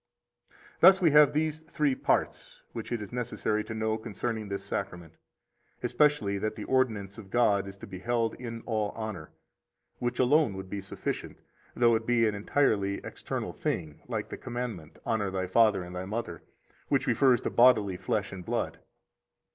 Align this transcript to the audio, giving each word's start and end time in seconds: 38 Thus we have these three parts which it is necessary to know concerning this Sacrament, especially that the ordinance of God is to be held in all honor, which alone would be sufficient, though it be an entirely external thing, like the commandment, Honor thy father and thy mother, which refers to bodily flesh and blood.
38 0.79 0.79
Thus 0.79 0.99
we 1.01 1.11
have 1.11 1.31
these 1.31 1.59
three 1.59 1.93
parts 1.93 2.63
which 2.71 2.91
it 2.91 3.03
is 3.03 3.13
necessary 3.13 3.63
to 3.63 3.75
know 3.75 3.99
concerning 3.99 4.47
this 4.49 4.63
Sacrament, 4.63 5.13
especially 5.83 6.39
that 6.39 6.55
the 6.55 6.63
ordinance 6.63 7.19
of 7.19 7.29
God 7.29 7.67
is 7.67 7.77
to 7.77 7.85
be 7.85 7.99
held 7.99 8.33
in 8.41 8.61
all 8.65 8.89
honor, 8.95 9.29
which 9.99 10.17
alone 10.17 10.55
would 10.55 10.71
be 10.71 10.81
sufficient, 10.81 11.37
though 11.75 11.93
it 11.93 12.07
be 12.07 12.25
an 12.27 12.33
entirely 12.33 12.95
external 13.03 13.53
thing, 13.53 14.01
like 14.07 14.29
the 14.29 14.37
commandment, 14.37 14.97
Honor 15.05 15.29
thy 15.29 15.45
father 15.45 15.83
and 15.83 15.95
thy 15.95 16.05
mother, 16.05 16.41
which 16.87 17.05
refers 17.05 17.39
to 17.41 17.51
bodily 17.51 17.95
flesh 17.95 18.31
and 18.31 18.43
blood. 18.43 18.79